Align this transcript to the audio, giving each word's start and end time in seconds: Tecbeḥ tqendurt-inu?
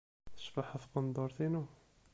Tecbeḥ 0.35 0.69
tqendurt-inu? 0.83 1.63